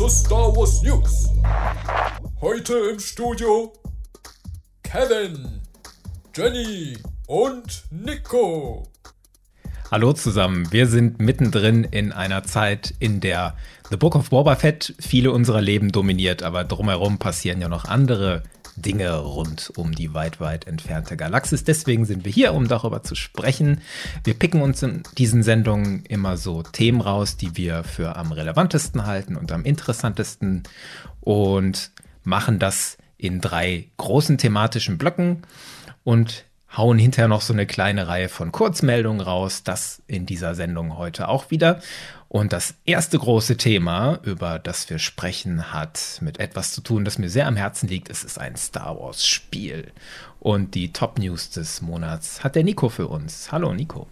[0.00, 1.28] zu Star Wars News.
[2.40, 3.70] Heute im Studio
[4.82, 5.60] Kevin,
[6.34, 6.96] Jenny
[7.26, 8.88] und Nico.
[9.90, 13.54] Hallo zusammen, wir sind mittendrin in einer Zeit, in der
[13.90, 18.42] The Book of Boba Fett viele unserer Leben dominiert, aber drumherum passieren ja noch andere
[18.80, 21.64] Dinge rund um die weit, weit entfernte Galaxis.
[21.64, 23.80] Deswegen sind wir hier, um darüber zu sprechen.
[24.24, 29.06] Wir picken uns in diesen Sendungen immer so Themen raus, die wir für am relevantesten
[29.06, 30.62] halten und am interessantesten
[31.20, 31.90] und
[32.24, 35.42] machen das in drei großen thematischen Blöcken
[36.04, 36.44] und
[36.76, 39.62] hauen hinterher noch so eine kleine Reihe von Kurzmeldungen raus.
[39.64, 41.80] Das in dieser Sendung heute auch wieder.
[42.28, 47.18] Und das erste große Thema, über das wir sprechen, hat mit etwas zu tun, das
[47.18, 48.08] mir sehr am Herzen liegt.
[48.08, 49.88] Es ist ein Star Wars Spiel.
[50.38, 53.50] Und die Top News des Monats hat der Nico für uns.
[53.50, 54.06] Hallo Nico.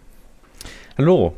[0.97, 1.33] Hallo.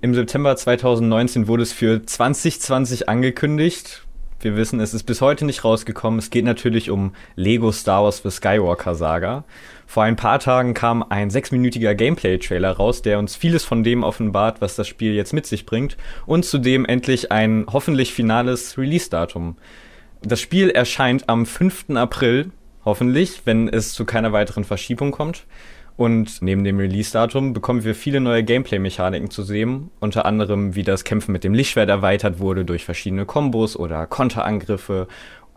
[0.00, 4.06] Im September 2019 wurde es für 2020 angekündigt.
[4.40, 6.18] Wir wissen, es ist bis heute nicht rausgekommen.
[6.18, 9.44] Es geht natürlich um Lego Star Wars The Skywalker Saga.
[9.86, 14.60] Vor ein paar Tagen kam ein sechsminütiger Gameplay-Trailer raus, der uns vieles von dem offenbart,
[14.60, 15.96] was das Spiel jetzt mit sich bringt.
[16.26, 19.56] Und zudem endlich ein hoffentlich finales Release-Datum.
[20.22, 21.90] Das Spiel erscheint am 5.
[21.96, 22.50] April,
[22.84, 25.46] hoffentlich, wenn es zu keiner weiteren Verschiebung kommt.
[25.96, 31.04] Und neben dem Release-Datum bekommen wir viele neue Gameplay-Mechaniken zu sehen, unter anderem wie das
[31.04, 35.06] Kämpfen mit dem Lichtschwert erweitert wurde durch verschiedene Kombos oder Konterangriffe,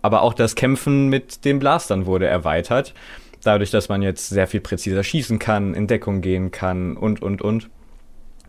[0.04, 2.94] aber auch das Kämpfen mit den Blastern wurde erweitert,
[3.44, 7.42] dadurch, dass man jetzt sehr viel präziser schießen kann, in Deckung gehen kann und, und,
[7.42, 7.70] und.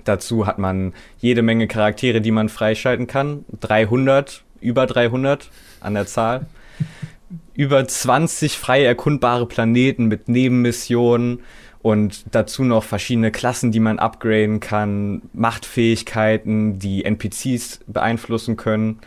[0.05, 6.07] Dazu hat man jede Menge Charaktere, die man freischalten kann, 300, über 300 an der
[6.07, 6.47] Zahl.
[7.55, 11.41] über 20 frei erkundbare Planeten mit Nebenmissionen,
[11.81, 18.99] und dazu noch verschiedene Klassen, die man upgraden kann, Machtfähigkeiten, die NPCs beeinflussen können.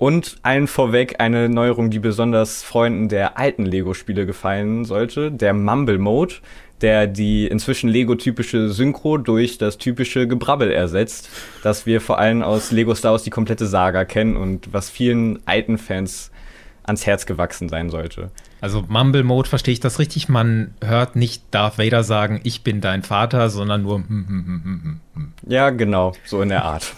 [0.00, 5.98] Und allen vorweg eine Neuerung, die besonders Freunden der alten Lego-Spiele gefallen sollte, der Mumble
[5.98, 6.36] Mode,
[6.80, 11.28] der die inzwischen Lego-typische Synchro durch das typische Gebrabbel ersetzt,
[11.62, 15.38] das wir vor allem aus Lego Star Wars die komplette Saga kennen und was vielen
[15.44, 16.30] alten Fans
[16.82, 18.30] ans Herz gewachsen sein sollte.
[18.62, 20.30] Also Mumble Mode verstehe ich das richtig?
[20.30, 25.00] Man hört nicht Darth Vader sagen, ich bin dein Vater, sondern nur hm, hm, hm,
[25.12, 26.94] hm, Ja, genau, so in der Art.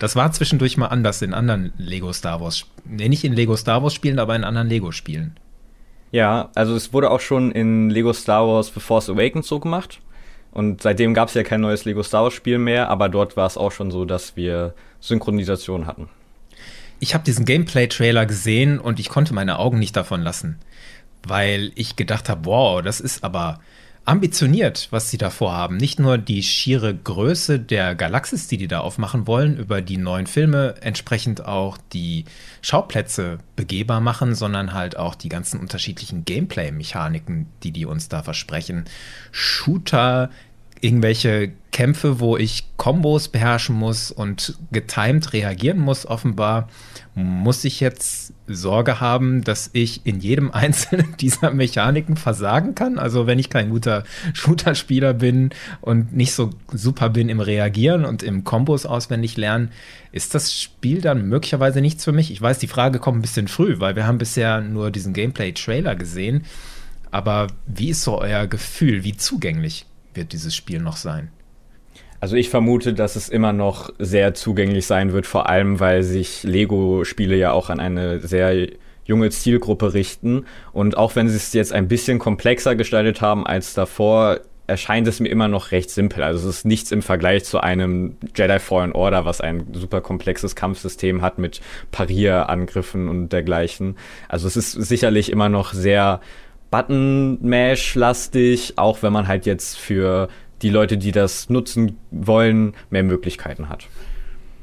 [0.00, 3.82] Das war zwischendurch mal anders in anderen Lego Star Wars, nee, nicht in Lego Star
[3.82, 5.36] Wars Spielen, aber in anderen Lego Spielen.
[6.12, 10.00] Ja, also es wurde auch schon in Lego Star Wars The Force Awakens so gemacht.
[10.52, 13.46] Und seitdem gab es ja kein neues Lego Star Wars Spiel mehr, aber dort war
[13.46, 16.08] es auch schon so, dass wir Synchronisation hatten.
[16.98, 20.58] Ich habe diesen Gameplay-Trailer gesehen und ich konnte meine Augen nicht davon lassen
[21.26, 23.60] weil ich gedacht habe, wow, das ist aber
[24.06, 25.76] ambitioniert, was sie da vorhaben.
[25.76, 30.28] Nicht nur die schiere Größe der Galaxis, die die da aufmachen wollen, über die neuen
[30.28, 32.24] Filme entsprechend auch die
[32.62, 38.84] Schauplätze begehbar machen, sondern halt auch die ganzen unterschiedlichen Gameplay-Mechaniken, die die uns da versprechen.
[39.32, 40.30] Shooter,
[40.80, 46.68] irgendwelche Kämpfe, wo ich Kombos beherrschen muss und getimed reagieren muss, offenbar
[47.14, 52.98] muss ich jetzt Sorge haben, dass ich in jedem einzelnen dieser Mechaniken versagen kann.
[52.98, 58.22] Also wenn ich kein guter Shooter-Spieler bin und nicht so super bin im Reagieren und
[58.22, 59.70] im Kombos auswendig lernen,
[60.12, 62.30] ist das Spiel dann möglicherweise nichts für mich.
[62.30, 65.94] Ich weiß, die Frage kommt ein bisschen früh, weil wir haben bisher nur diesen Gameplay-Trailer
[65.94, 66.44] gesehen.
[67.10, 69.04] Aber wie ist so euer Gefühl?
[69.04, 71.30] Wie zugänglich wird dieses Spiel noch sein?
[72.20, 76.42] Also ich vermute, dass es immer noch sehr zugänglich sein wird, vor allem weil sich
[76.42, 78.68] Lego-Spiele ja auch an eine sehr
[79.04, 80.46] junge Zielgruppe richten.
[80.72, 85.20] Und auch wenn sie es jetzt ein bisschen komplexer gestaltet haben als davor, erscheint es
[85.20, 86.22] mir immer noch recht simpel.
[86.22, 90.56] Also es ist nichts im Vergleich zu einem Jedi Fallen Order, was ein super komplexes
[90.56, 91.60] Kampfsystem hat mit
[91.92, 93.96] Parierangriffen und dergleichen.
[94.28, 96.20] Also es ist sicherlich immer noch sehr
[96.72, 100.28] Button-Mash-lastig, auch wenn man halt jetzt für
[100.62, 103.88] die Leute, die das nutzen wollen, mehr Möglichkeiten hat.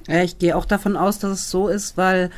[0.07, 2.29] Ich gehe auch davon aus, dass es so ist, weil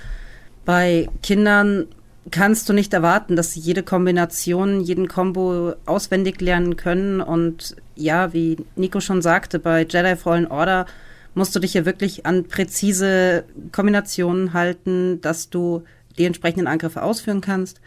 [0.65, 1.87] bei Kindern
[2.31, 7.21] kannst du nicht erwarten, dass sie jede Kombination, jeden Combo auswendig lernen können.
[7.21, 10.85] Und ja, wie Nico schon sagte, bei Jedi Fallen Order
[11.33, 15.83] musst du dich ja wirklich an präzise Kombinationen halten, dass du
[16.17, 17.81] die entsprechenden Angriffe ausführen kannst.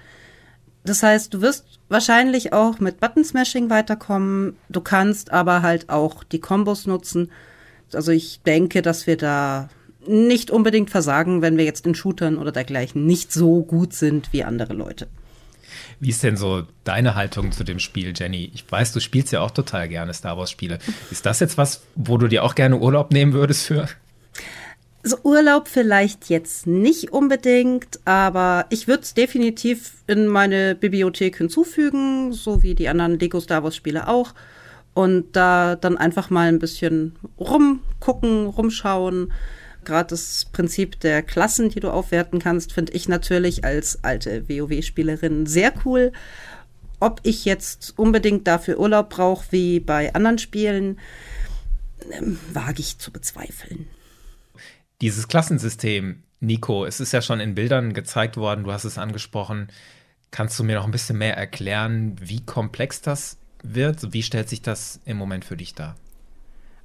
[0.88, 4.56] Das heißt, du wirst wahrscheinlich auch mit Button Smashing weiterkommen.
[4.70, 7.30] Du kannst aber halt auch die Kombos nutzen.
[7.92, 9.68] Also ich denke, dass wir da
[10.06, 14.44] nicht unbedingt versagen, wenn wir jetzt in Shootern oder dergleichen nicht so gut sind wie
[14.44, 15.08] andere Leute.
[16.00, 18.50] Wie ist denn so deine Haltung zu dem Spiel, Jenny?
[18.54, 20.78] Ich weiß, du spielst ja auch total gerne Star Wars Spiele.
[21.10, 23.88] Ist das jetzt was, wo du dir auch gerne Urlaub nehmen würdest für?
[25.08, 32.34] Also Urlaub vielleicht jetzt nicht unbedingt, aber ich würde es definitiv in meine Bibliothek hinzufügen,
[32.34, 34.34] so wie die anderen Lego Star Wars Spiele auch.
[34.92, 39.32] Und da dann einfach mal ein bisschen rumgucken, rumschauen.
[39.86, 45.46] Gerade das Prinzip der Klassen, die du aufwerten kannst, finde ich natürlich als alte WoW-Spielerin
[45.46, 46.12] sehr cool.
[47.00, 50.98] Ob ich jetzt unbedingt dafür Urlaub brauche, wie bei anderen Spielen,
[52.10, 53.86] ähm, wage ich zu bezweifeln.
[55.00, 59.68] Dieses Klassensystem, Nico, es ist ja schon in Bildern gezeigt worden, du hast es angesprochen.
[60.32, 64.12] Kannst du mir noch ein bisschen mehr erklären, wie komplex das wird?
[64.12, 65.94] Wie stellt sich das im Moment für dich dar?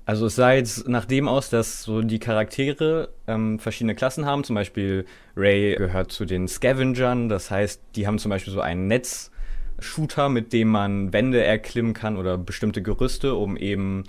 [0.06, 4.44] Also es sah jetzt nach dem aus, dass so die Charaktere ähm, verschiedene Klassen haben.
[4.44, 7.30] Zum Beispiel Ray gehört zu den Scavengern.
[7.30, 12.18] Das heißt, die haben zum Beispiel so ein Netz-Shooter, mit dem man Wände erklimmen kann
[12.18, 14.04] oder bestimmte Gerüste, um eben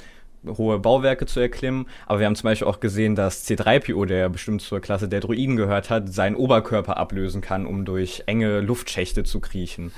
[0.46, 1.86] hohe Bauwerke zu erklimmen.
[2.06, 5.56] Aber wir haben zum Beispiel auch gesehen, dass C3PO, der bestimmt zur Klasse der Druiden
[5.56, 9.92] gehört hat, seinen Oberkörper ablösen kann, um durch enge Luftschächte zu kriechen.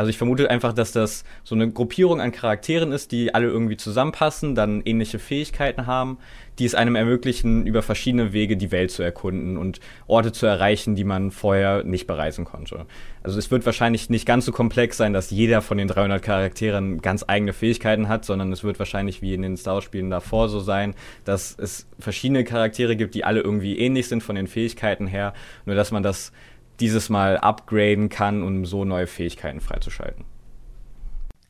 [0.00, 3.76] Also ich vermute einfach, dass das so eine Gruppierung an Charakteren ist, die alle irgendwie
[3.76, 6.16] zusammenpassen, dann ähnliche Fähigkeiten haben,
[6.58, 10.94] die es einem ermöglichen, über verschiedene Wege die Welt zu erkunden und Orte zu erreichen,
[10.94, 12.86] die man vorher nicht bereisen konnte.
[13.22, 17.02] Also es wird wahrscheinlich nicht ganz so komplex sein, dass jeder von den 300 Charakteren
[17.02, 20.60] ganz eigene Fähigkeiten hat, sondern es wird wahrscheinlich wie in den Star Wars-Spielen davor so
[20.60, 20.94] sein,
[21.26, 25.34] dass es verschiedene Charaktere gibt, die alle irgendwie ähnlich sind von den Fähigkeiten her,
[25.66, 26.32] nur dass man das
[26.80, 30.24] dieses Mal upgraden kann, um so neue Fähigkeiten freizuschalten.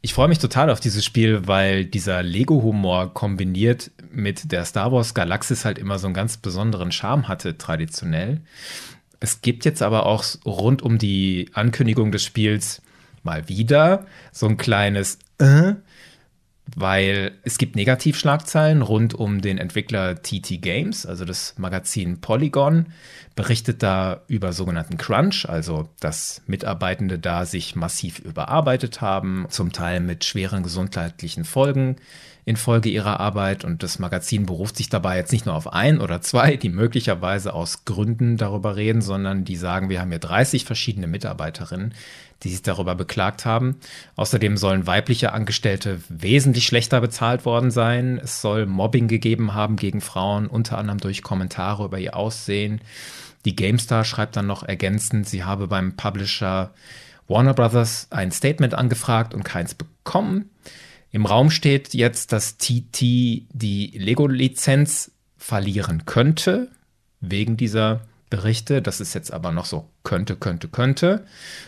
[0.02, 5.12] Ich freue mich total auf dieses Spiel, weil dieser Lego-Humor kombiniert mit der Star Wars
[5.12, 8.40] Galaxis halt immer so einen ganz besonderen Charme hatte, traditionell.
[9.20, 12.80] Es gibt jetzt aber auch rund um die Ankündigung des Spiels
[13.22, 15.74] mal wieder so ein kleines äh,
[16.76, 22.86] weil es gibt Negativschlagzeilen rund um den Entwickler TT Games, also das Magazin Polygon,
[23.34, 30.00] berichtet da über sogenannten Crunch, also dass Mitarbeitende da sich massiv überarbeitet haben, zum Teil
[30.00, 31.96] mit schweren gesundheitlichen Folgen
[32.50, 33.64] infolge ihrer Arbeit.
[33.64, 37.54] Und das Magazin beruft sich dabei jetzt nicht nur auf ein oder zwei, die möglicherweise
[37.54, 41.94] aus Gründen darüber reden, sondern die sagen, wir haben hier 30 verschiedene Mitarbeiterinnen,
[42.42, 43.76] die sich darüber beklagt haben.
[44.16, 48.20] Außerdem sollen weibliche Angestellte wesentlich schlechter bezahlt worden sein.
[48.22, 52.80] Es soll Mobbing gegeben haben gegen Frauen, unter anderem durch Kommentare über ihr Aussehen.
[53.44, 56.72] Die GameStar schreibt dann noch ergänzend, sie habe beim Publisher
[57.30, 60.50] Warner Brothers ein Statement angefragt und keins bekommen.
[61.12, 66.70] Im Raum steht jetzt, dass TT die Lego-Lizenz verlieren könnte,
[67.20, 68.80] wegen dieser Berichte.
[68.80, 71.24] Das ist jetzt aber noch so könnte, könnte, könnte.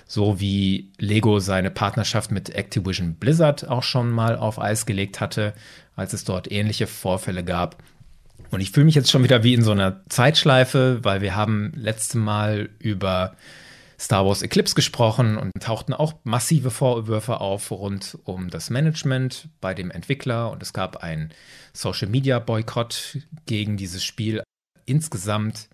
[0.06, 5.55] So wie Lego seine Partnerschaft mit Activision Blizzard auch schon mal auf Eis gelegt hatte,
[5.97, 7.83] als es dort ähnliche Vorfälle gab.
[8.50, 11.73] Und ich fühle mich jetzt schon wieder wie in so einer Zeitschleife, weil wir haben
[11.75, 13.35] letzte Mal über
[14.02, 19.75] Star Wars Eclipse gesprochen und tauchten auch massive Vorwürfe auf rund um das Management bei
[19.75, 21.31] dem Entwickler und es gab einen
[21.72, 24.43] Social Media Boykott gegen dieses Spiel
[24.87, 25.69] insgesamt.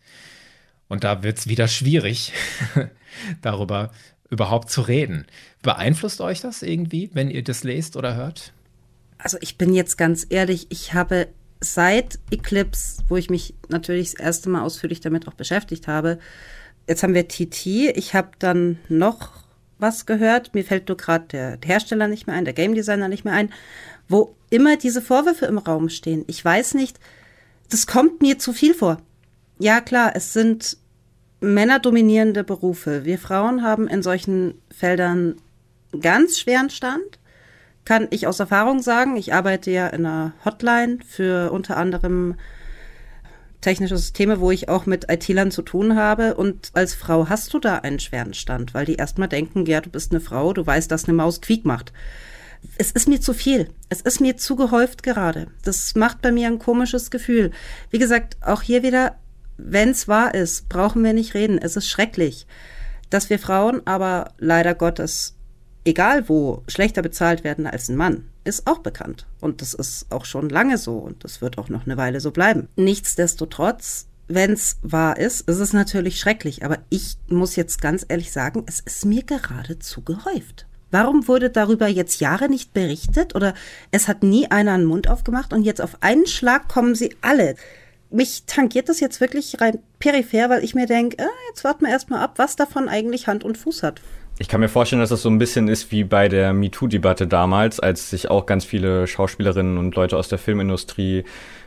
[0.89, 2.35] Und da wird es wieder schwierig,
[3.41, 3.93] darüber
[4.29, 5.27] überhaupt zu reden.
[5.63, 8.53] Beeinflusst euch das irgendwie, wenn ihr das lest oder hört?
[9.17, 11.29] Also ich bin jetzt ganz ehrlich, ich habe
[11.61, 16.19] seit Eclipse, wo ich mich natürlich das erste Mal ausführlich damit auch beschäftigt habe,
[16.89, 17.67] jetzt haben wir TT,
[17.97, 19.45] ich habe dann noch
[19.79, 23.25] was gehört, mir fällt nur gerade der Hersteller nicht mehr ein, der Game Designer nicht
[23.25, 23.53] mehr ein,
[24.09, 26.25] wo immer diese Vorwürfe im Raum stehen.
[26.27, 26.99] Ich weiß nicht,
[27.71, 28.99] das kommt mir zu viel vor.
[29.59, 30.79] Ja, klar, es sind
[31.41, 33.05] männerdominierende Berufe.
[33.05, 35.37] Wir Frauen haben in solchen Feldern
[36.01, 37.19] ganz schweren Stand.
[37.85, 39.17] Kann ich aus Erfahrung sagen.
[39.17, 42.35] Ich arbeite ja in einer Hotline für unter anderem
[43.61, 46.35] technische Systeme, wo ich auch mit IT-Lern zu tun habe.
[46.35, 49.91] Und als Frau hast du da einen schweren Stand, weil die erstmal denken, ja, du
[49.91, 51.93] bist eine Frau, du weißt, dass eine Maus Quiek macht.
[52.77, 53.71] Es ist mir zu viel.
[53.89, 55.49] Es ist mir zu gehäuft gerade.
[55.65, 57.53] Das macht bei mir ein komisches Gefühl.
[57.91, 59.17] Wie gesagt, auch hier wieder
[59.59, 61.59] wenn es wahr ist, brauchen wir nicht reden.
[61.59, 62.47] Es ist schrecklich,
[63.11, 65.35] dass wir Frauen aber leider Gottes,
[65.85, 69.27] egal wo, schlechter bezahlt werden als ein Mann, ist auch bekannt.
[69.41, 72.31] Und das ist auch schon lange so und das wird auch noch eine Weile so
[72.31, 72.69] bleiben.
[72.77, 76.65] Nichtsdestotrotz, wenn es wahr ist, ist es natürlich schrecklich.
[76.65, 80.67] Aber ich muss jetzt ganz ehrlich sagen, es ist mir geradezu gehäuft.
[80.91, 83.53] Warum wurde darüber jetzt Jahre nicht berichtet oder
[83.91, 87.57] es hat nie einer einen Mund aufgemacht und jetzt auf einen Schlag kommen sie alle
[88.11, 91.91] mich tangiert das jetzt wirklich rein peripher, weil ich mir denke, äh, jetzt warten wir
[91.91, 94.01] erstmal ab, was davon eigentlich Hand und Fuß hat.
[94.41, 97.81] Ich kann mir vorstellen, dass das so ein bisschen ist wie bei der MeToo-Debatte damals,
[97.81, 101.25] als sich auch ganz viele Schauspielerinnen und Leute aus der Filmindustrie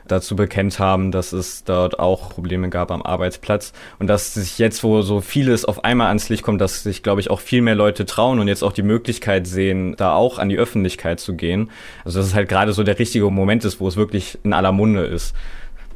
[0.07, 4.85] dazu bekennt haben, dass es dort auch Probleme gab am Arbeitsplatz und dass sich jetzt,
[4.85, 7.75] wo so vieles auf einmal ans Licht kommt, dass sich, glaube ich, auch viel mehr
[7.75, 11.71] Leute trauen und jetzt auch die Möglichkeit sehen, da auch an die Öffentlichkeit zu gehen.
[12.05, 14.71] Also dass es halt gerade so der richtige Moment ist, wo es wirklich in aller
[14.71, 15.35] Munde ist.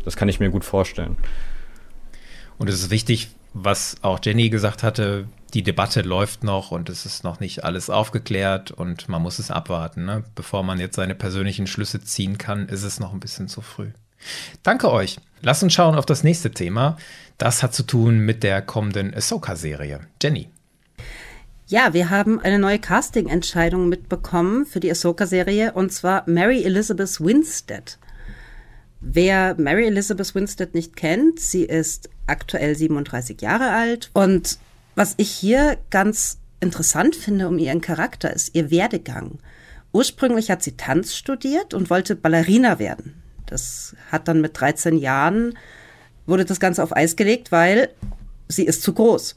[0.04, 1.16] Das kann ich mir gut vorstellen.
[2.58, 5.26] Und es ist wichtig, was auch Jenny gesagt hatte,
[5.56, 9.52] die Debatte läuft noch und es ist noch nicht alles aufgeklärt und man muss es
[9.52, 10.04] abwarten.
[10.04, 10.26] Ne?
[10.36, 13.88] Bevor man jetzt seine persönlichen Schlüsse ziehen kann, ist es noch ein bisschen zu früh.
[14.64, 15.18] Danke euch.
[15.42, 16.98] Lasst uns schauen auf das nächste Thema.
[17.38, 20.02] Das hat zu tun mit der kommenden Ahsoka-Serie.
[20.22, 20.50] Jenny.
[21.68, 27.98] Ja, wir haben eine neue Casting-Entscheidung mitbekommen für die Ahsoka-Serie und zwar Mary Elizabeth Winstead.
[29.00, 34.60] Wer Mary Elizabeth Winstead nicht kennt, sie ist aktuell 37 Jahre alt und
[34.96, 39.40] was ich hier ganz interessant finde um ihren Charakter ist ihr Werdegang.
[39.92, 43.22] Ursprünglich hat sie Tanz studiert und wollte Ballerina werden.
[43.46, 45.58] Das hat dann mit 13 Jahren
[46.26, 47.90] wurde das Ganze auf Eis gelegt, weil
[48.48, 49.36] sie ist zu groß.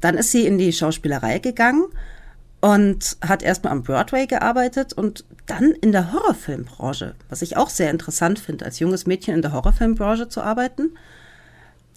[0.00, 1.86] Dann ist sie in die Schauspielerei gegangen
[2.60, 7.90] und hat erstmal am Broadway gearbeitet und dann in der Horrorfilmbranche, was ich auch sehr
[7.90, 10.96] interessant finde, als junges Mädchen in der Horrorfilmbranche zu arbeiten.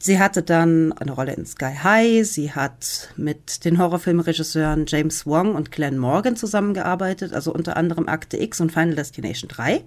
[0.06, 2.28] Sie hatte dann eine Rolle in Sky High.
[2.28, 8.40] Sie hat mit den Horrorfilmregisseuren James Wong und Glenn Morgan zusammengearbeitet, also unter anderem Akte
[8.40, 9.84] X und Final Destination 3.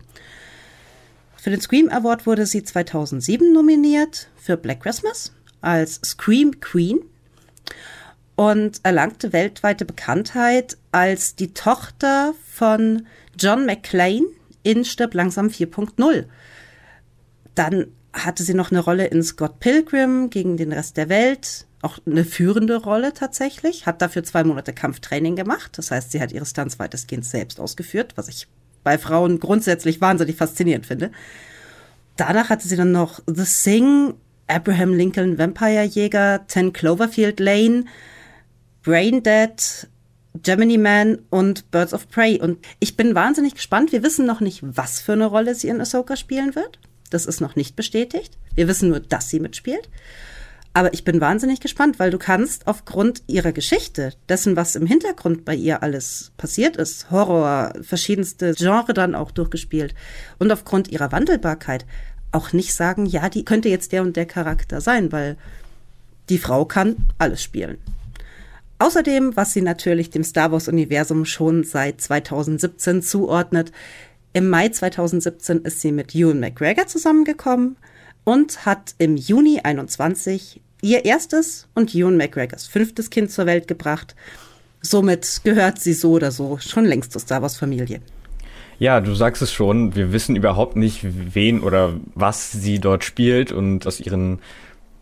[1.36, 6.98] Für den Scream Award wurde sie 2007 nominiert für Black Christmas als Scream Queen
[8.34, 13.06] und erlangte weltweite Bekanntheit als die Tochter von
[13.38, 14.26] John McClane
[14.64, 16.24] in Stirb langsam 4.0.
[17.54, 17.92] Dann
[18.24, 22.24] hatte sie noch eine Rolle in Scott Pilgrim gegen den Rest der Welt, auch eine
[22.24, 25.78] führende Rolle tatsächlich, hat dafür zwei Monate Kampftraining gemacht.
[25.78, 28.48] Das heißt, sie hat ihre Stunts weitestgehend selbst ausgeführt, was ich
[28.82, 31.10] bei Frauen grundsätzlich wahnsinnig faszinierend finde.
[32.16, 34.14] Danach hatte sie dann noch The Sing,
[34.48, 37.84] Abraham Lincoln Vampire Jäger, 10 Cloverfield Lane,
[38.82, 39.88] Brain Dead,
[40.42, 42.40] Gemini Man und Birds of Prey.
[42.40, 43.92] Und ich bin wahnsinnig gespannt.
[43.92, 46.78] Wir wissen noch nicht, was für eine Rolle sie in Ahsoka spielen wird.
[47.10, 48.36] Das ist noch nicht bestätigt.
[48.54, 49.88] Wir wissen nur, dass sie mitspielt.
[50.74, 55.44] Aber ich bin wahnsinnig gespannt, weil du kannst aufgrund ihrer Geschichte, dessen, was im Hintergrund
[55.44, 59.94] bei ihr alles passiert ist, Horror, verschiedenste Genre dann auch durchgespielt
[60.38, 61.84] und aufgrund ihrer Wandelbarkeit
[62.30, 65.36] auch nicht sagen, ja, die könnte jetzt der und der Charakter sein, weil
[66.28, 67.78] die Frau kann alles spielen.
[68.78, 73.72] Außerdem, was sie natürlich dem Star Wars-Universum schon seit 2017 zuordnet,
[74.38, 77.76] im Mai 2017 ist sie mit Ewan McGregor zusammengekommen
[78.22, 84.14] und hat im Juni 21 ihr erstes und Ewan McGregors fünftes Kind zur Welt gebracht.
[84.80, 88.00] Somit gehört sie so oder so schon längst zur Star Wars Familie.
[88.78, 93.50] Ja, du sagst es schon, wir wissen überhaupt nicht, wen oder was sie dort spielt
[93.50, 94.38] und aus ihren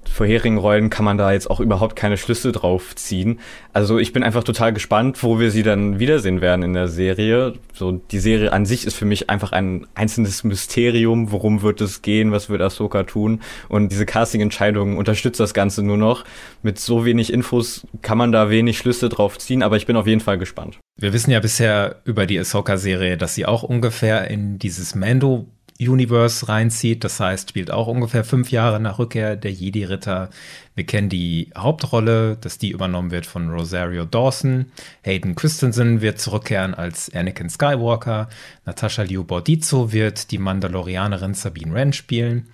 [0.09, 3.41] vorherigen Rollen kann man da jetzt auch überhaupt keine Schlüsse drauf ziehen.
[3.73, 7.55] Also ich bin einfach total gespannt, wo wir sie dann wiedersehen werden in der Serie.
[7.73, 11.33] So die Serie an sich ist für mich einfach ein einzelnes Mysterium.
[11.33, 12.33] Worum wird es gehen?
[12.33, 13.41] Was wird Ahsoka tun?
[13.69, 16.25] Und diese Casting-Entscheidung unterstützt das Ganze nur noch.
[16.63, 20.07] Mit so wenig Infos kann man da wenig Schlüsse drauf ziehen, aber ich bin auf
[20.07, 20.79] jeden Fall gespannt.
[20.99, 25.47] Wir wissen ja bisher über die Ahsoka-Serie, dass sie auch ungefähr in dieses Mando
[25.81, 27.05] Universe reinzieht.
[27.05, 30.31] Das heißt, spielt auch ungefähr fünf Jahre nach Rückkehr der Jedi-Ritter.
[30.75, 34.67] Wir kennen die Hauptrolle, dass die übernommen wird von Rosario Dawson.
[35.03, 38.29] Hayden Christensen wird zurückkehren als Anakin Skywalker.
[38.65, 42.49] Natascha Liu Bordizzo wird die Mandalorianerin Sabine Wren spielen.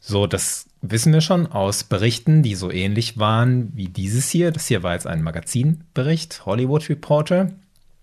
[0.00, 4.52] So, das wissen wir schon aus Berichten, die so ähnlich waren wie dieses hier.
[4.52, 7.50] Das hier war jetzt ein Magazinbericht, Hollywood Reporter.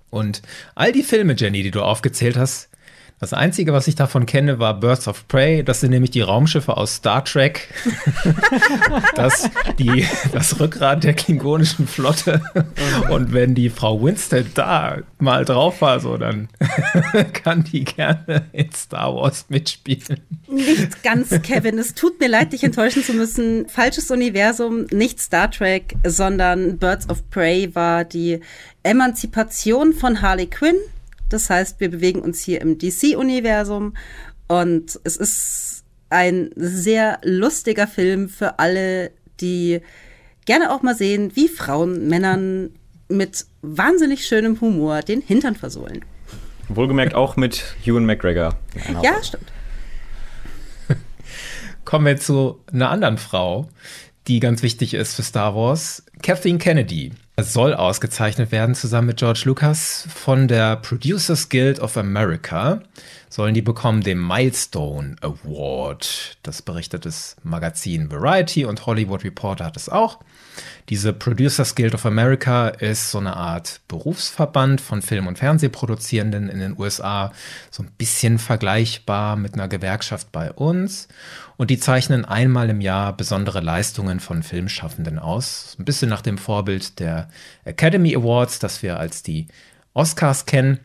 [0.09, 0.41] Und
[0.75, 2.69] all die Filme, Jenny, die du aufgezählt hast,
[3.23, 5.63] das Einzige, was ich davon kenne, war Birds of Prey.
[5.63, 7.69] Das sind nämlich die Raumschiffe aus Star Trek.
[9.15, 9.49] das,
[9.79, 12.41] die, das Rückgrat der klingonischen Flotte.
[13.09, 16.49] Und wenn die Frau Winstead da mal drauf war, so, dann
[17.33, 20.19] kann die gerne in Star Wars mitspielen.
[20.49, 21.79] Nicht ganz, Kevin.
[21.79, 23.69] Es tut mir leid, dich enttäuschen zu müssen.
[23.69, 28.41] Falsches Universum, nicht Star Trek, sondern Birds of Prey war die
[28.83, 30.75] Emanzipation von Harley Quinn
[31.33, 33.95] das heißt, wir bewegen uns hier im DC-Universum
[34.47, 39.11] und es ist ein sehr lustiger Film für alle,
[39.41, 39.81] die
[40.45, 42.69] gerne auch mal sehen, wie Frauen Männern
[43.09, 46.05] mit wahnsinnig schönem Humor den Hintern versohlen.
[46.69, 48.55] Wohlgemerkt auch mit Ewan McGregor.
[49.01, 49.51] Ja, stimmt.
[51.85, 53.69] kommen wir zu einer anderen Frau,
[54.27, 56.03] die ganz wichtig ist für Star Wars.
[56.21, 62.81] Kathleen Kennedy soll ausgezeichnet werden, zusammen mit George Lucas von der Producers Guild of America.
[63.33, 66.37] Sollen die bekommen den Milestone Award.
[66.43, 70.19] Das berichtet das Magazin Variety und Hollywood Reporter hat es auch.
[70.89, 76.59] Diese Producers Guild of America ist so eine Art Berufsverband von Film- und Fernsehproduzierenden in
[76.59, 77.31] den USA,
[77.71, 81.07] so ein bisschen vergleichbar mit einer Gewerkschaft bei uns.
[81.57, 85.75] Und die zeichnen einmal im Jahr besondere Leistungen von Filmschaffenden aus.
[85.79, 87.29] Ein bisschen nach dem Vorbild der
[87.65, 89.47] Academy Awards, das wir als die
[89.95, 90.79] Oscars kennen.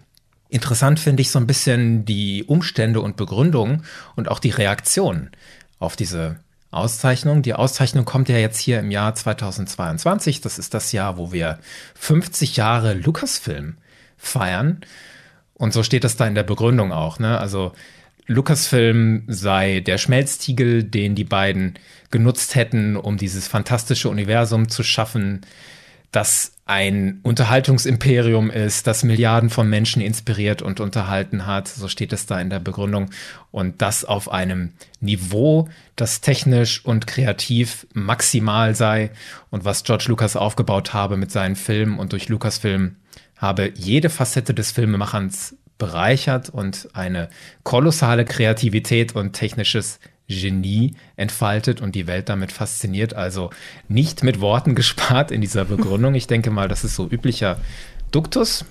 [0.49, 3.85] Interessant finde ich so ein bisschen die Umstände und Begründungen
[4.17, 5.31] und auch die Reaktion
[5.79, 6.37] auf diese
[6.71, 7.43] Auszeichnung.
[7.43, 10.41] Die Auszeichnung kommt ja jetzt hier im Jahr 2022.
[10.41, 11.59] Das ist das Jahr, wo wir
[11.95, 13.77] 50 Jahre Lucasfilm
[14.17, 14.81] feiern.
[15.55, 17.19] Und so steht das da in der Begründung auch.
[17.19, 17.39] Ne?
[17.39, 17.73] Also
[18.27, 21.75] Lucasfilm sei der Schmelztiegel, den die beiden
[22.11, 25.43] genutzt hätten, um dieses fantastische Universum zu schaffen,
[26.13, 31.67] das ein Unterhaltungsimperium ist, das Milliarden von Menschen inspiriert und unterhalten hat.
[31.67, 33.09] So steht es da in der Begründung.
[33.51, 39.11] Und das auf einem Niveau, das technisch und kreativ maximal sei.
[39.49, 42.97] Und was George Lucas aufgebaut habe mit seinen Filmen und durch Lucasfilm
[43.39, 47.31] habe jede Facette des Filmemachens bereichert und eine
[47.63, 53.15] kolossale Kreativität und technisches Genie entfaltet und die Welt damit fasziniert.
[53.15, 53.51] Also
[53.89, 56.15] nicht mit Worten gespart in dieser Begründung.
[56.15, 57.61] Ich denke mal, das ist so üblicher
[58.11, 58.65] Duktus.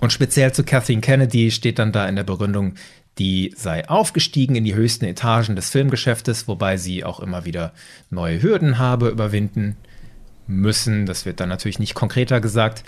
[0.00, 2.74] Und speziell zu Kathleen Kennedy steht dann da in der Begründung,
[3.18, 7.72] die sei aufgestiegen in die höchsten Etagen des Filmgeschäftes, wobei sie auch immer wieder
[8.08, 9.76] neue Hürden habe überwinden
[10.46, 11.04] müssen.
[11.06, 12.84] Das wird dann natürlich nicht konkreter gesagt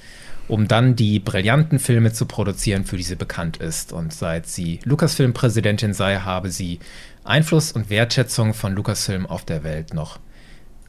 [0.48, 3.92] um dann die brillanten Filme zu produzieren, für die sie bekannt ist.
[3.92, 6.80] Und seit sie Lucasfilm-Präsidentin sei, habe sie
[7.24, 10.18] Einfluss und Wertschätzung von Lucasfilm auf der Welt noch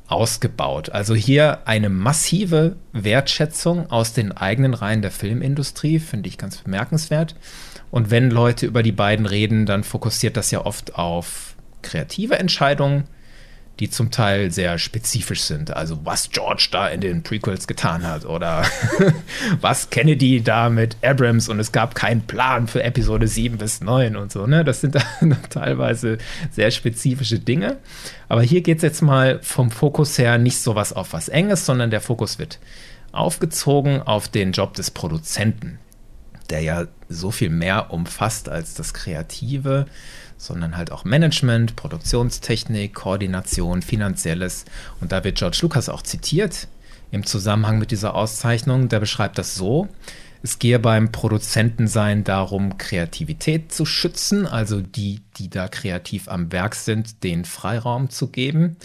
[0.08, 0.90] ausgebaut.
[0.90, 7.36] Also hier eine massive Wertschätzung aus den eigenen Reihen der Filmindustrie, finde ich ganz bemerkenswert.
[7.90, 13.06] Und wenn Leute über die beiden reden, dann fokussiert das ja oft auf kreative Entscheidungen,
[13.80, 15.76] die zum Teil sehr spezifisch sind.
[15.76, 18.64] Also was George da in den Prequels getan hat oder
[19.62, 24.16] was Kennedy da mit Abrams und es gab keinen Plan für Episode 7 bis 9
[24.16, 24.46] und so.
[24.46, 24.64] Ne?
[24.64, 24.96] Das sind
[25.50, 26.20] teilweise
[26.52, 27.78] sehr spezifische Dinge.
[28.30, 31.66] Aber hier geht es jetzt mal vom Fokus her nicht so was auf was Enges,
[31.66, 32.60] sondern der Fokus wird
[33.12, 35.80] aufgezogen auf den Job des Produzenten,
[36.50, 39.86] der ja so viel mehr umfasst als das Kreative
[40.46, 44.66] sondern halt auch Management, Produktionstechnik, Koordination, Finanzielles.
[45.00, 46.68] Und da wird George Lucas auch zitiert
[47.12, 48.90] im Zusammenhang mit dieser Auszeichnung.
[48.90, 49.88] Der beschreibt das so.
[50.42, 56.76] Es gehe beim Produzentensein darum, Kreativität zu schützen, also die, die da kreativ am Werk
[56.76, 58.76] sind, den Freiraum zu geben,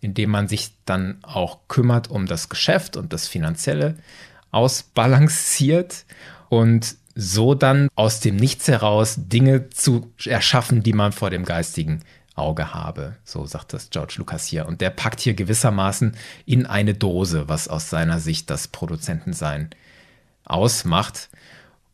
[0.00, 3.94] indem man sich dann auch kümmert um das Geschäft und das Finanzielle
[4.50, 6.04] ausbalanciert
[6.48, 12.00] und so dann aus dem Nichts heraus Dinge zu erschaffen, die man vor dem geistigen
[12.34, 13.16] Auge habe.
[13.24, 14.66] So sagt das George Lucas hier.
[14.66, 19.70] Und der packt hier gewissermaßen in eine Dose, was aus seiner Sicht das Produzentensein
[20.44, 21.28] ausmacht.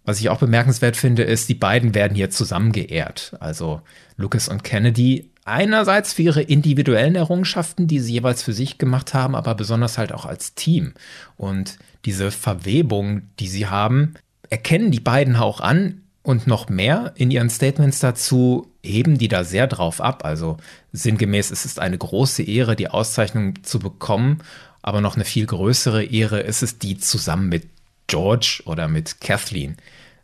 [0.04, 3.36] Was ich auch bemerkenswert finde, ist, die beiden werden hier zusammen geehrt.
[3.38, 3.82] Also
[4.16, 9.34] Lucas und Kennedy einerseits für ihre individuellen Errungenschaften, die sie jeweils für sich gemacht haben,
[9.34, 10.94] aber besonders halt auch als Team.
[11.36, 14.14] Und diese Verwebung, die sie haben,
[14.50, 19.44] erkennen die beiden auch an und noch mehr in ihren Statements dazu heben die da
[19.44, 20.24] sehr drauf ab.
[20.24, 20.58] Also
[20.92, 24.42] sinngemäß, es ist eine große Ehre, die Auszeichnung zu bekommen,
[24.82, 27.68] aber noch eine viel größere Ehre ist es, die zusammen mit
[28.06, 29.76] George oder mit Kathleen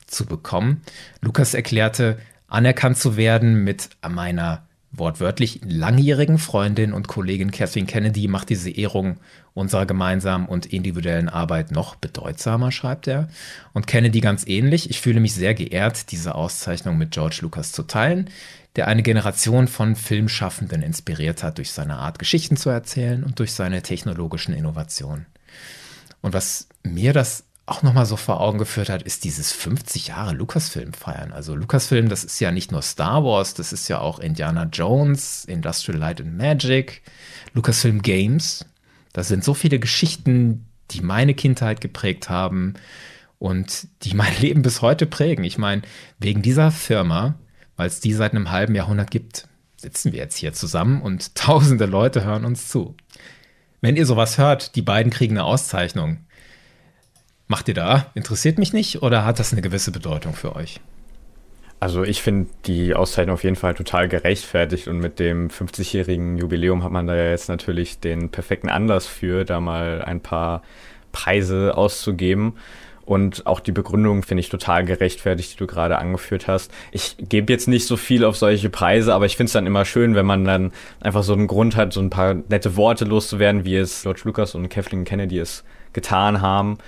[0.07, 0.83] zu bekommen.
[1.21, 4.66] Lukas erklärte, anerkannt zu werden mit meiner
[4.99, 9.19] wortwörtlich langjährigen Freundin und Kollegin Kathleen Kennedy macht diese Ehrung
[9.55, 13.29] unserer gemeinsamen und individuellen Arbeit noch bedeutsamer, schreibt er.
[13.73, 14.91] Und Kennedy ganz ähnlich.
[14.91, 18.29] Ich fühle mich sehr geehrt, diese Auszeichnung mit George Lucas zu teilen,
[18.77, 23.53] der eine Generation von Filmschaffenden inspiriert hat durch seine Art, Geschichten zu erzählen und durch
[23.53, 25.27] seine technologischen Innovationen.
[26.21, 30.33] Und was mir das auch nochmal so vor Augen geführt hat, ist dieses 50 Jahre
[30.33, 31.33] Lucasfilm feiern.
[31.33, 35.45] Also Lucasfilm, das ist ja nicht nur Star Wars, das ist ja auch Indiana Jones,
[35.45, 37.03] Industrial Light and Magic,
[37.55, 38.65] Lucasfilm Games.
[39.13, 42.75] Das sind so viele Geschichten, die meine Kindheit geprägt haben
[43.41, 45.45] und die mein Leben bis heute prägen.
[45.45, 45.83] Ich meine,
[46.21, 47.35] wegen dieser Firma,
[47.77, 51.87] weil es die seit einem halben Jahrhundert gibt, sitzen wir jetzt hier zusammen und tausende
[51.87, 52.97] Leute hören uns zu.
[53.81, 56.19] Wenn ihr sowas hört, die beiden kriegen eine Auszeichnung,
[57.67, 58.07] Macht ihr da?
[58.15, 60.79] Interessiert mich nicht oder hat das eine gewisse Bedeutung für euch?
[61.81, 66.85] Also ich finde die Auszeichnung auf jeden Fall total gerechtfertigt und mit dem 50-jährigen Jubiläum
[66.85, 70.63] hat man da ja jetzt natürlich den perfekten Anlass für, da mal ein paar
[71.11, 72.53] Preise auszugeben.
[73.05, 76.71] Und auch die Begründung finde ich total gerechtfertigt, die du gerade angeführt hast.
[76.93, 79.85] Ich gebe jetzt nicht so viel auf solche Preise, aber ich finde es dann immer
[79.85, 83.65] schön, wenn man dann einfach so einen Grund hat, so ein paar nette Worte loszuwerden,
[83.65, 86.79] wie es George Lucas und Kathleen Kennedy es getan haben.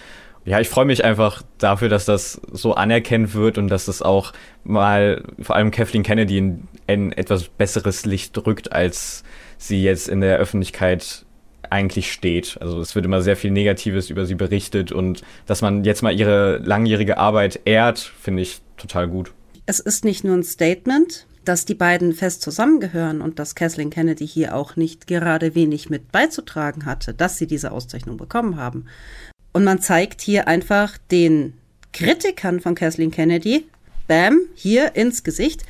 [0.48, 4.32] Ja, ich freue mich einfach dafür, dass das so anerkannt wird und dass es auch
[4.64, 9.24] mal vor allem Kathleen Kennedy in ein etwas besseres Licht drückt, als
[9.58, 11.26] sie jetzt in der Öffentlichkeit
[11.68, 12.56] eigentlich steht.
[12.62, 16.18] Also es wird immer sehr viel Negatives über sie berichtet und dass man jetzt mal
[16.18, 19.34] ihre langjährige Arbeit ehrt, finde ich total gut.
[19.66, 24.26] Es ist nicht nur ein Statement, dass die beiden fest zusammengehören und dass Kathleen Kennedy
[24.26, 28.86] hier auch nicht gerade wenig mit beizutragen hatte, dass sie diese Auszeichnung bekommen haben.
[29.52, 31.54] Und man zeigt hier einfach den
[31.92, 33.66] Kritikern von Kathleen Kennedy,
[34.06, 35.64] bam, hier ins Gesicht,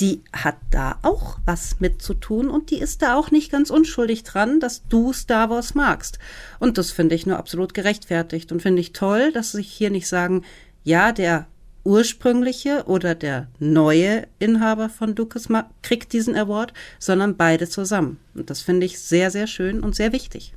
[0.00, 3.70] die hat da auch was mit zu tun und die ist da auch nicht ganz
[3.70, 6.18] unschuldig dran, dass du Star Wars magst.
[6.58, 10.08] Und das finde ich nur absolut gerechtfertigt und finde ich toll, dass sich hier nicht
[10.08, 10.42] sagen,
[10.84, 11.46] ja, der
[11.84, 15.48] ursprüngliche oder der neue Inhaber von Lucas
[15.82, 18.18] kriegt diesen Award, sondern beide zusammen.
[18.34, 20.54] Und das finde ich sehr, sehr schön und sehr wichtig.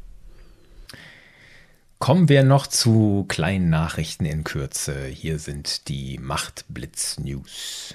[2.04, 5.06] Kommen wir noch zu kleinen Nachrichten in Kürze.
[5.06, 7.94] Hier sind die Machtblitz-News.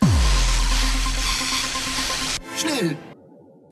[2.57, 2.97] Schnell!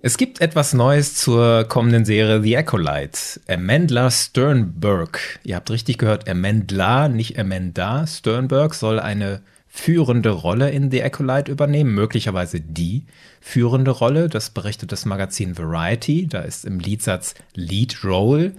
[0.03, 3.19] Es gibt etwas Neues zur kommenden Serie The Acolyte.
[3.49, 10.91] Amanda Sternberg, ihr habt richtig gehört, Amanda, nicht Amanda Sternberg, soll eine führende Rolle in
[10.91, 13.05] The Acolyte übernehmen, möglicherweise die
[13.41, 14.29] führende Rolle.
[14.29, 16.27] Das berichtet das Magazin Variety.
[16.27, 18.53] Da ist im Liedsatz Lead Role.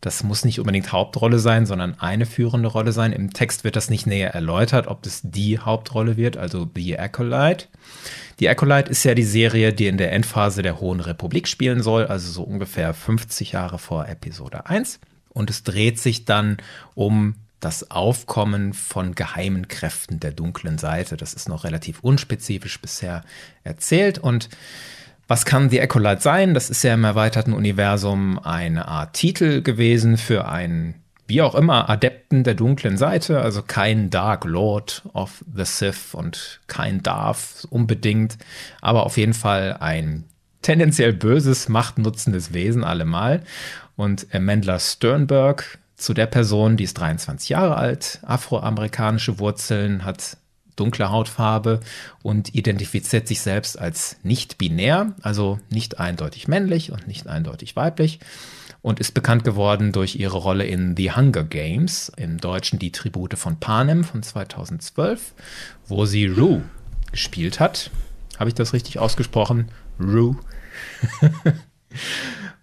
[0.00, 3.12] Das muss nicht unbedingt Hauptrolle sein, sondern eine führende Rolle sein.
[3.12, 7.66] Im Text wird das nicht näher erläutert, ob das die Hauptrolle wird, also The Acolyte.
[8.38, 12.06] Die Acolyte ist ja die Serie, die in der Endphase der Hohen Republik spielen soll,
[12.06, 15.00] also so ungefähr 50 Jahre vor Episode 1.
[15.28, 16.56] Und es dreht sich dann
[16.94, 21.18] um das Aufkommen von geheimen Kräften der dunklen Seite.
[21.18, 23.22] Das ist noch relativ unspezifisch bisher
[23.64, 24.48] erzählt und
[25.30, 26.54] was kann The Acolyte sein?
[26.54, 30.96] Das ist ja im erweiterten Universum eine Art Titel gewesen für einen,
[31.28, 33.40] wie auch immer, Adepten der dunklen Seite.
[33.40, 38.38] Also kein Dark Lord of the Sith und kein Darth unbedingt,
[38.80, 40.24] aber auf jeden Fall ein
[40.62, 43.44] tendenziell böses, machtnutzendes Wesen allemal.
[43.94, 50.38] Und Amanda Sternberg, zu der Person, die ist 23 Jahre alt, afroamerikanische Wurzeln, hat
[50.80, 51.80] dunkle Hautfarbe
[52.22, 58.18] und identifiziert sich selbst als nicht binär, also nicht eindeutig männlich und nicht eindeutig weiblich
[58.82, 63.38] und ist bekannt geworden durch ihre Rolle in The Hunger Games, im Deutschen die Tribute
[63.38, 65.34] von Panem von 2012,
[65.86, 66.62] wo sie Rue
[67.12, 67.90] gespielt hat.
[68.38, 69.68] Habe ich das richtig ausgesprochen?
[70.00, 70.36] Rue.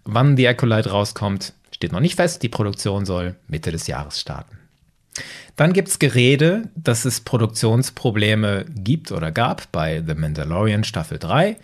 [0.04, 2.42] Wann The Acolyte rauskommt, steht noch nicht fest.
[2.42, 4.57] Die Produktion soll Mitte des Jahres starten.
[5.56, 11.56] Dann gibt es Gerede, dass es Produktionsprobleme gibt oder gab bei The Mandalorian Staffel 3.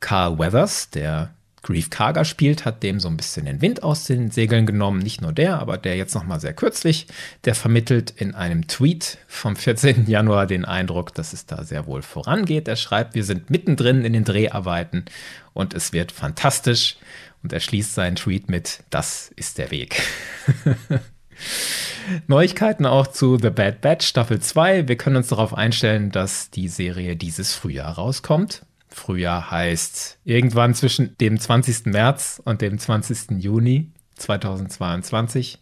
[0.00, 4.30] Carl Weathers, der Grief Karga spielt, hat dem so ein bisschen den Wind aus den
[4.30, 4.98] Segeln genommen.
[4.98, 7.06] Nicht nur der, aber der jetzt nochmal sehr kürzlich.
[7.44, 10.06] Der vermittelt in einem Tweet vom 14.
[10.06, 12.66] Januar den Eindruck, dass es da sehr wohl vorangeht.
[12.66, 15.04] Er schreibt, wir sind mittendrin in den Dreharbeiten
[15.52, 16.96] und es wird fantastisch.
[17.44, 20.02] Und er schließt seinen Tweet mit, das ist der Weg.
[22.26, 24.88] Neuigkeiten auch zu The Bad Batch Staffel 2.
[24.88, 28.64] Wir können uns darauf einstellen, dass die Serie dieses Frühjahr rauskommt.
[28.88, 31.86] Frühjahr heißt irgendwann zwischen dem 20.
[31.86, 33.42] März und dem 20.
[33.42, 35.58] Juni 2022.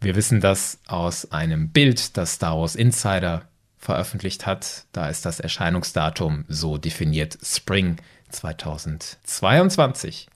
[0.00, 3.42] Wir wissen das aus einem Bild, das Star Wars Insider
[3.78, 4.84] veröffentlicht hat.
[4.92, 7.96] Da ist das Erscheinungsdatum so definiert Spring
[8.30, 10.28] 2022.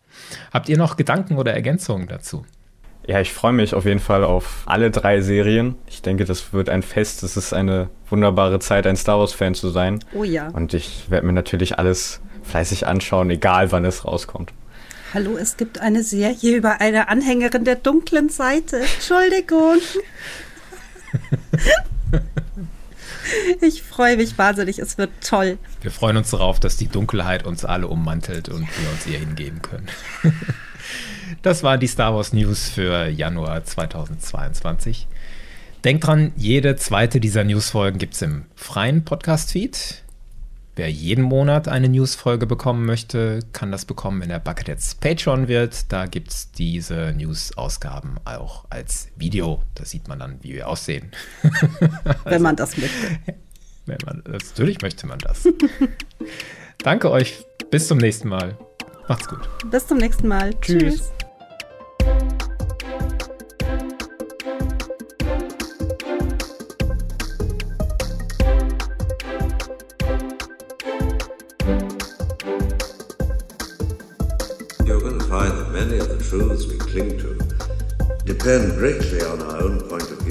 [0.53, 2.45] Habt ihr noch Gedanken oder Ergänzungen dazu?
[3.07, 5.75] Ja, ich freue mich auf jeden Fall auf alle drei Serien.
[5.87, 7.23] Ich denke, das wird ein Fest.
[7.25, 9.99] Es ist eine wunderbare Zeit, ein Star Wars-Fan zu sein.
[10.15, 10.49] Oh ja.
[10.49, 14.53] Und ich werde mir natürlich alles fleißig anschauen, egal wann es rauskommt.
[15.15, 18.81] Hallo, es gibt eine Serie über eine Anhängerin der dunklen Seite.
[18.81, 19.79] Entschuldigung.
[23.61, 25.57] Ich freue mich wahnsinnig, es wird toll.
[25.81, 29.63] Wir freuen uns darauf, dass die Dunkelheit uns alle ummantelt und wir uns ihr hingeben
[29.63, 29.89] können.
[31.41, 35.07] Das waren die Star Wars News für Januar 2022.
[35.85, 40.03] Denkt dran, jede zweite dieser Newsfolgen gibt es im freien Podcast-Feed.
[40.75, 45.93] Wer jeden Monat eine Newsfolge bekommen möchte, kann das bekommen, wenn der Bucketheads Patreon wird.
[45.93, 49.63] Da gibt es diese News-Ausgaben auch als Video.
[49.75, 51.11] Da sieht man dann, wie wir aussehen.
[51.43, 53.19] also, wenn man das möchte.
[53.87, 55.47] Man, natürlich möchte man das.
[56.79, 57.45] Danke euch.
[57.71, 58.57] Bis zum nächsten Mal.
[59.09, 59.49] Macht's gut.
[59.71, 60.55] Bis zum nächsten Mal.
[60.61, 60.81] Tschüss.
[60.83, 61.13] Tschüss.
[74.85, 77.39] You're going to find that many of the truths we cling to
[78.25, 80.22] depend greatly on our own point of view.